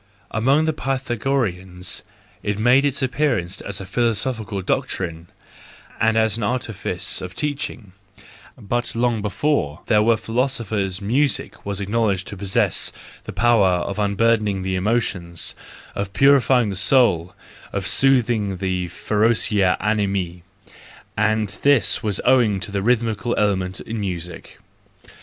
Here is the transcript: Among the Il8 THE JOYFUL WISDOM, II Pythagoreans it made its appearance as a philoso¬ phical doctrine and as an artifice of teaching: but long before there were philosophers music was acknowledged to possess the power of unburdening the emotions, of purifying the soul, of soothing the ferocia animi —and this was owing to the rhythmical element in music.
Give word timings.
Among 0.31 0.65
the 0.65 0.73
Il8 0.73 1.03
THE 1.03 1.13
JOYFUL 1.13 1.13
WISDOM, 1.13 1.13
II 1.13 1.17
Pythagoreans 1.17 2.03
it 2.41 2.57
made 2.57 2.85
its 2.85 3.03
appearance 3.03 3.61
as 3.61 3.79
a 3.79 3.85
philoso¬ 3.85 4.33
phical 4.43 4.65
doctrine 4.65 5.27
and 5.99 6.17
as 6.17 6.37
an 6.37 6.43
artifice 6.43 7.21
of 7.21 7.35
teaching: 7.35 7.91
but 8.59 8.95
long 8.95 9.21
before 9.21 9.81
there 9.85 10.01
were 10.01 10.17
philosophers 10.17 11.03
music 11.03 11.63
was 11.63 11.79
acknowledged 11.79 12.25
to 12.29 12.35
possess 12.35 12.91
the 13.25 13.31
power 13.31 13.81
of 13.85 13.99
unburdening 13.99 14.63
the 14.63 14.73
emotions, 14.75 15.53
of 15.93 16.13
purifying 16.13 16.69
the 16.71 16.75
soul, 16.75 17.35
of 17.71 17.85
soothing 17.85 18.57
the 18.57 18.87
ferocia 18.87 19.77
animi 19.79 20.41
—and 21.15 21.59
this 21.61 22.01
was 22.01 22.19
owing 22.25 22.59
to 22.59 22.71
the 22.71 22.81
rhythmical 22.81 23.35
element 23.37 23.79
in 23.81 23.99
music. 23.99 24.57